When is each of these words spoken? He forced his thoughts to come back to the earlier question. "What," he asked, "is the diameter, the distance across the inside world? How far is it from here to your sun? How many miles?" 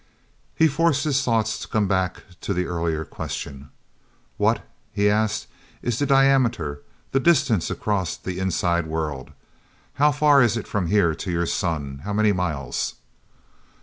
He 0.55 0.67
forced 0.67 1.03
his 1.03 1.21
thoughts 1.23 1.59
to 1.59 1.67
come 1.67 1.87
back 1.87 2.23
to 2.41 2.55
the 2.55 2.65
earlier 2.65 3.05
question. 3.05 3.69
"What," 4.37 4.65
he 4.91 5.07
asked, 5.07 5.45
"is 5.83 5.99
the 5.99 6.07
diameter, 6.07 6.81
the 7.11 7.19
distance 7.19 7.69
across 7.69 8.17
the 8.17 8.39
inside 8.39 8.87
world? 8.87 9.29
How 10.01 10.11
far 10.11 10.41
is 10.41 10.57
it 10.57 10.65
from 10.67 10.87
here 10.87 11.13
to 11.13 11.31
your 11.31 11.45
sun? 11.45 12.01
How 12.03 12.13
many 12.13 12.31
miles?" 12.31 12.95